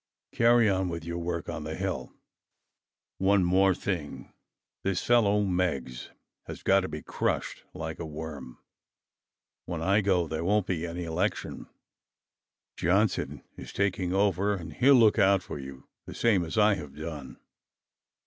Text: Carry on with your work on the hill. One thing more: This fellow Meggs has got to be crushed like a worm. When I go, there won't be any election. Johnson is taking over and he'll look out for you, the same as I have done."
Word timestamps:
Carry 0.33 0.67
on 0.67 0.89
with 0.89 1.05
your 1.05 1.19
work 1.19 1.47
on 1.47 1.63
the 1.63 1.75
hill. 1.75 2.11
One 3.19 3.43
thing 3.75 4.13
more: 4.17 4.33
This 4.81 5.03
fellow 5.03 5.43
Meggs 5.43 6.09
has 6.47 6.63
got 6.63 6.79
to 6.79 6.87
be 6.87 7.03
crushed 7.03 7.65
like 7.75 7.99
a 7.99 8.05
worm. 8.07 8.57
When 9.67 9.79
I 9.79 10.01
go, 10.01 10.27
there 10.27 10.43
won't 10.43 10.65
be 10.65 10.87
any 10.87 11.03
election. 11.03 11.67
Johnson 12.77 13.43
is 13.55 13.71
taking 13.71 14.11
over 14.11 14.55
and 14.55 14.73
he'll 14.73 14.95
look 14.95 15.19
out 15.19 15.43
for 15.43 15.59
you, 15.59 15.87
the 16.07 16.15
same 16.15 16.43
as 16.43 16.57
I 16.57 16.73
have 16.73 16.95
done." 16.95 17.37